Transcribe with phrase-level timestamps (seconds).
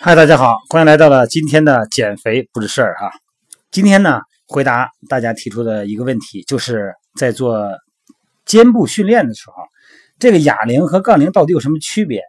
[0.00, 3.10] 嗨，大家好，欢迎来到了今天的减肥不是事儿哈。
[3.70, 7.68] 今天呢，回答大家提出的一个问题，就是在做
[8.46, 9.54] 肩部训练的时候，
[10.18, 12.22] 这个哑铃和杠铃到底有什么区别？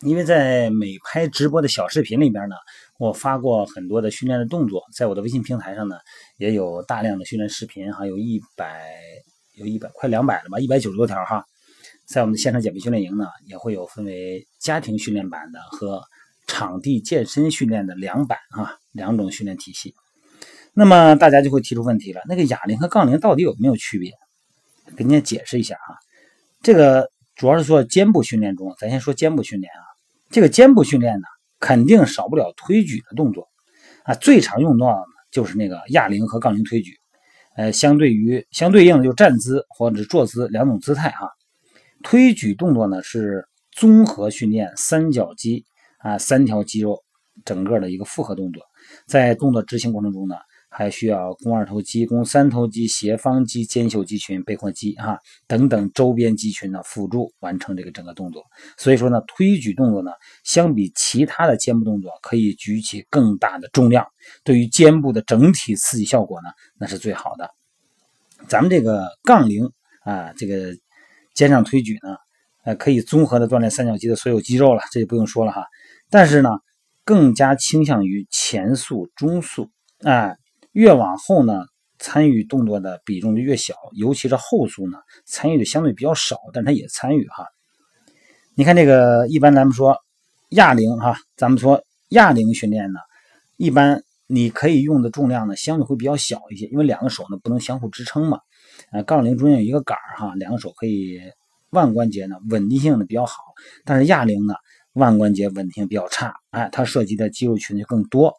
[0.00, 2.56] 因为在美拍直播的小视频里边呢，
[2.98, 5.96] 我发过很多的训练的动作，在我的微信平台上呢，
[6.38, 8.90] 也有大量的训练视频，还有一百
[9.54, 11.44] 有一百快两百了吧，一百九十多条哈。
[12.12, 16.02] 在我们的线上减肥训练营呢，也会有分为家庭训练版的和。
[16.48, 19.94] 场地健身训练的两版啊，两种训练体系。
[20.74, 24.12] 那么大家就会提出问题了：那个哑铃和杠铃到底有没有区别？
[24.96, 25.96] 给您解释一下啊。
[26.60, 29.80] 这个主要是说肩部训练中，咱先说肩部训练啊。
[30.30, 31.26] 这个肩部训练呢，
[31.60, 33.48] 肯定少不了推举的动作
[34.02, 34.14] 啊。
[34.14, 36.98] 最常用到的就是那个哑铃和杠铃推举。
[37.56, 41.30] 呃，相对于相对应的就站姿或者坐姿两种姿态哈。
[42.02, 45.64] 推举动作呢是综合训练三角肌。
[46.04, 47.00] 啊，三条肌肉
[47.44, 48.60] 整个的一个复合动作，
[49.06, 50.34] 在动作执行过程中呢，
[50.68, 58.42] 还需要肱二头肌、肱三头肌、斜方肌、肩袖肌群、背阔肌啊等等周边肌群呢辅助完成这个整个动作。
[58.76, 60.10] 所以说呢，推举动作呢，
[60.42, 64.04] 相比其他的肩部动作，可以举起更大的重量，
[64.42, 66.48] 对于肩部的整体刺激效果呢，
[66.80, 67.48] 那是最好的。
[68.48, 69.70] 咱们这个杠铃
[70.02, 70.74] 啊，这个
[71.34, 72.16] 肩上推举呢，
[72.64, 75.66] 呃，可以综合的锻炼三角肌的所有肌肉了，这就不用说了哈。
[76.10, 76.50] 但是呢，
[77.04, 79.70] 更加倾向于前束、中束，
[80.02, 80.36] 哎，
[80.72, 81.64] 越往后呢，
[81.98, 87.46] 参与动作的比重就越小，尤其是后束呢，参与的相对比较少，但它也参与哈。
[88.54, 89.96] 你看这个，一般咱们说
[90.50, 93.00] 哑铃哈，咱们说哑铃训练呢，
[93.56, 98.38] 一般你可以用的重量呢，相对会比较小一些，因为两个手呢不能相互支撑嘛。
[98.92, 101.18] 啊，杠铃中间有一个杆儿哈，两个手可以
[101.70, 103.34] 腕关节呢稳定性的比较好，
[103.84, 104.54] 但是哑铃呢。
[104.94, 108.34] 腕关节稳定性比较差，哎，它涉及的肌肉群就更多。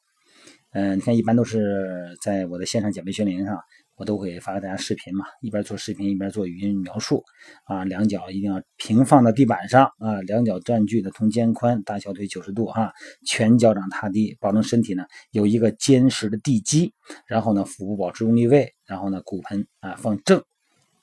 [0.71, 3.57] 嗯，你看，一般都是在我的线上减肥训练营上，
[3.95, 7.23] 我都会发给大家视频嘛，一边做视频一边做语音描述。
[7.63, 12.93] 啊，两脚一定要平放在地板上啊，两脚占据的同肩宽，大小腿九十度哈，
[13.25, 16.93] 全脚掌踏地，保证身体呢有一个坚实的地基。
[17.25, 20.43] 然后呢，腹部保持中立位，然后呢，骨盆啊放正。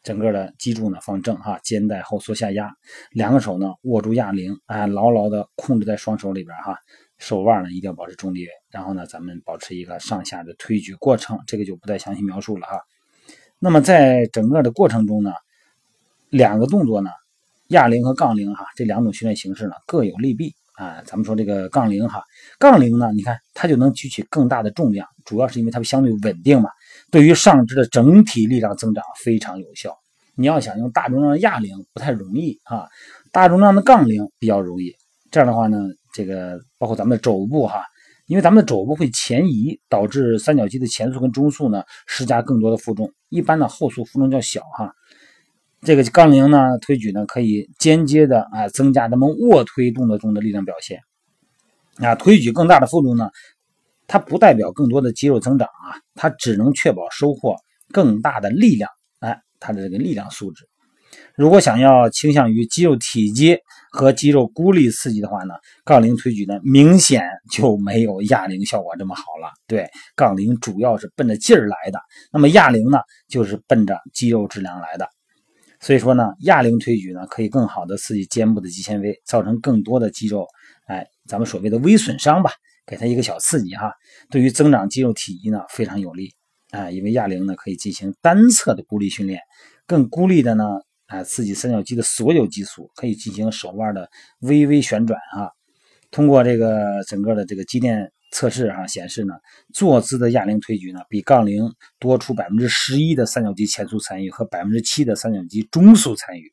[0.04, 2.72] 整个的脊柱呢放正哈，肩带后缩下压，
[3.10, 6.78] 两个手呢握住哑铃，啊，牢牢的控制在双手里边哈，
[7.18, 12.80] 手腕呢一定要保持中立，然后呢咱们保持一个上下的推举过程，这个就不再详细描述了哈。
[13.58, 15.32] 那么在整个的过程中呢，
[16.30, 17.10] 两个动作呢，
[17.68, 21.02] 哑铃和杠铃哈这两种训练形式呢各有利弊啊。
[21.04, 22.22] 咱们说这个杠铃哈，
[22.58, 26.70] 杠铃呢，你看它就能举起更大的重量，主要是因为它相对稳定嘛。
[27.10, 29.96] 对于上肢的整体力量增长非常有效。
[30.36, 32.88] 你要想用大重量的哑铃不太容易啊，
[33.30, 34.94] 大重量的杠铃比较容易。
[35.30, 35.78] 这样的话呢，
[36.14, 37.84] 这个包括咱们的肘部哈，
[38.26, 43.12] 因为咱们的肘部会前移，导致三角肌的前束跟中束呢施加更多的负重。
[43.28, 44.94] 一般呢后束负重较小哈。
[45.82, 51.00] 这个杠铃呢推举呢可以间接的啊增加咱们卧推动作中的力量表现。
[51.96, 53.30] 啊，推举更大的负重呢。
[54.10, 57.54] 它不代表更多的肌肉增长啊，它只能确保收获
[57.92, 58.90] 更大的力量，
[59.20, 60.68] 哎，它的这个力量素质。
[61.36, 63.56] 如果想要倾向于肌肉体积
[63.92, 65.54] 和肌肉孤立刺激的话呢，
[65.84, 67.22] 杠铃推举呢明显
[67.52, 69.48] 就没有哑铃效果这么好了。
[69.68, 72.00] 对，杠铃主要是奔着劲儿来的，
[72.32, 75.08] 那么哑铃呢就是奔着肌肉质量来的。
[75.78, 80.48] 所以说呢，哑铃推举呢可以更好的刺激肩部的肌纤维，造成更多的肌肉，
[80.88, 82.50] 哎，咱们所谓的微损伤吧。
[82.90, 83.92] 给它一个小刺激哈，
[84.30, 86.34] 对于增长肌肉体积呢非常有利
[86.72, 89.40] 啊，因为哑铃呢可以进行单侧的孤立训练，
[89.86, 90.64] 更孤立的呢
[91.06, 94.10] 啊刺激三角肌的所有肌群，可以进行手腕的
[94.40, 95.48] 微微旋转啊。
[96.10, 99.34] 通过这个整个的这个肌电测试哈显示呢，
[99.72, 106.52] 坐姿的哑铃推举呢比杠铃多出百分之十一的三角肌前束参与和百分之七的三角肌中束参与。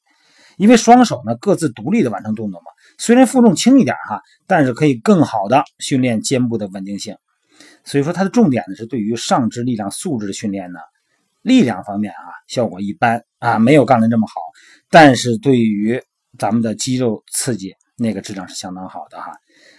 [0.57, 2.66] 因为双手呢各自独立的完成动作嘛，
[2.98, 7.16] 虽然负重轻一点哈，但是可以更好的训练肩部的稳定性。
[7.84, 10.80] 所以说它的重点呢是对于上肢力量素质的训练呢，
[11.42, 14.34] 力量方面啊效果一般啊，没有杠铃这么好。
[14.90, 16.02] 但是对于
[16.38, 19.32] 咱们的肌肉刺激，那个质量是相当好的哈。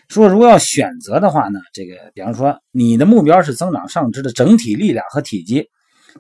[0.08, 5.68] 说如果要选择的话呢，这个比方说你的目标是增长上肢的整体力量和体积。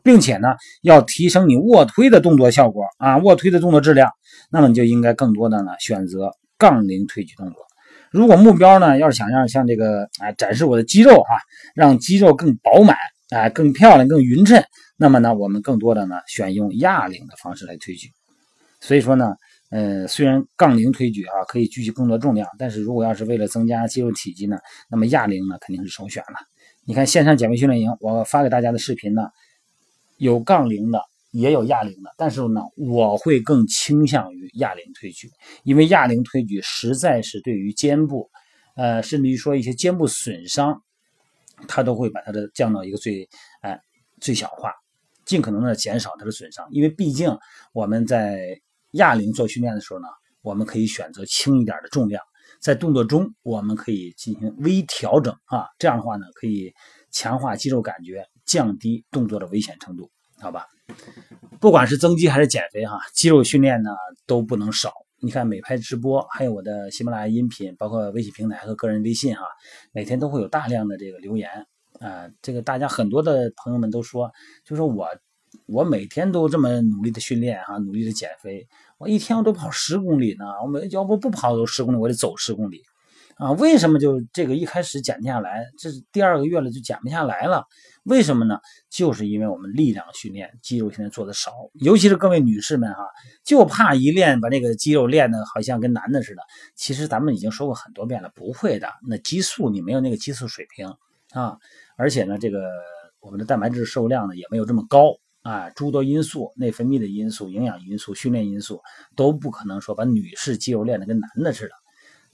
[0.04, 0.48] 并且呢，
[0.82, 4.12] 要提升你卧推的动作效果啊，卧推的动作质量，
[4.48, 7.66] 那么你就应该更多的呢选择杠铃推举动作。
[8.10, 11.38] 如果目标呢，要是想让像这个啊展示我的肌肉哈，
[11.74, 12.96] 让肌肉更饱满
[13.30, 14.62] 啊，更漂亮、更匀称，
[14.96, 18.08] 那么呢，我们更多的呢选用哑铃的方式来推举。
[18.80, 19.34] 所以说呢，
[19.70, 24.58] 呃，虽然杠铃推举啊可以举起更多重量，但是如果要是为了增加肌肉体积呢，
[24.90, 26.38] 那么哑铃呢肯定是首选了。
[26.86, 29.28] 你看线上减肥训练营，我发给大家的视频呢，
[30.16, 35.30] 有杠铃的，也有哑铃的，但是呢，我会更倾向于哑铃推举，
[35.64, 38.30] 因为哑铃推举实在是对于肩部，
[38.76, 40.82] 呃，甚至于说一些肩部损伤，
[41.66, 43.28] 它都会把它的降到一个最，
[43.60, 43.78] 哎，
[44.20, 44.72] 最小化，
[45.24, 47.36] 尽可能的减少它的损伤，因为毕竟
[47.72, 48.60] 我们在。
[48.92, 50.08] 哑铃做训练的时候呢，
[50.40, 52.24] 我们可以选择轻一点的重量，
[52.58, 56.72] 在动作中我们可以进行微调整啊，这样的话呢，可以
[57.10, 60.10] 强化肌肉感觉，降低动作的危险程度，
[60.40, 60.64] 好吧？
[61.60, 63.90] 不管是增肌还是减肥哈，肌肉训练呢
[64.26, 64.92] 都不能少。
[65.20, 69.42] 你看美拍直播，还有我的喜马拉雅音频，包括微信平台和个人微信哈，
[69.92, 71.50] 每天都会有大量的这个留言
[72.00, 74.30] 啊，这个大家很多的朋友们都说，
[74.64, 75.08] 就说我。
[75.64, 78.68] 我每天都这么努力的训练哈，努力的减肥，
[78.98, 80.44] 我一天我都跑十公里呢。
[80.62, 82.82] 我们要不不跑都十公里，我得走十公里
[83.36, 83.52] 啊。
[83.52, 85.64] 为什么就这个一开始减不下来？
[85.78, 87.64] 这是第二个月了就减不下来了？
[88.08, 88.58] 为什么呢？
[88.88, 93.02] 就是因为我们力量训练、肌肉训练做的少，尤其是各位女士们哈，
[93.44, 96.42] 就怕一练把那个肌肉练的好像跟男的似的。
[96.74, 98.88] 其实咱们已经说过很多遍了，不会的。
[99.06, 100.94] 那激素你没有那个激素水平
[101.32, 101.58] 啊，
[101.96, 102.70] 而且呢，这个
[103.20, 105.18] 我们的蛋白质摄入量呢也没有这么高。
[105.42, 108.82] 啊，诸多因素，内分泌的因素、营养因素、训练因素，
[109.16, 111.74] 都不可能说把女士肌肉练得跟男的似的。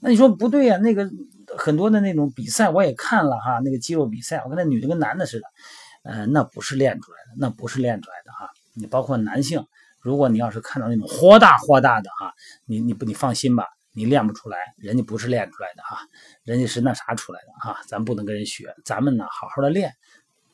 [0.05, 0.77] 那你说不对呀？
[0.77, 1.09] 那个
[1.57, 5.47] 很多的那种比赛我也看了哈，那个肌肉比赛，我看那女的跟男的似的，
[6.03, 8.47] 呃，那不是练出来的，那不是练出来的哈。
[8.75, 9.65] 你包括男性，
[9.99, 12.31] 如果你要是看到那种豁大豁大的哈，
[12.65, 15.97] 你你不你放心吧，你练不出来，人家不是练出来的哈，
[16.43, 19.91] 人家是那啥出来的哈，咱不能跟人学，咱们呢好好的练。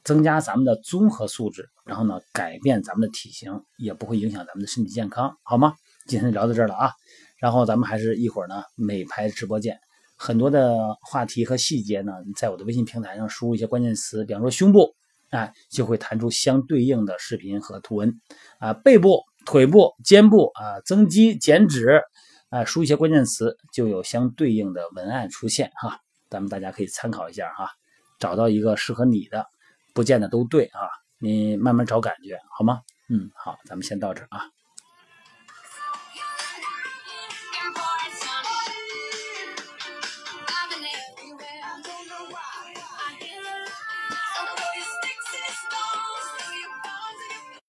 [0.03, 5.75] 增加咱们的综合素质，然后呢，改变咱们的体型，也不会影响咱们的身体健康，好吗？
[6.07, 6.91] 今天聊到这儿了啊，
[7.41, 9.79] 然后咱们还是一会儿呢美拍直播见。
[10.15, 14.93] 很多的话题和细节呢，在我的微信平台上输入一些关键词，比方说胸部，
[15.31, 18.21] 哎，就会弹出相对应的视频和图文
[18.59, 22.03] 啊，背部、腿部、肩部啊，增肌减脂
[22.49, 25.99] 啊，输一些关键词就有相对应的文案出现哈，
[26.29, 27.71] 咱们大家可以参考一下哈，
[28.19, 29.47] 找到一个适合你的。
[29.93, 30.87] 不见得都对啊，
[31.19, 32.79] 你慢慢找感觉好吗？
[33.09, 34.45] 嗯，好，咱们先到这啊。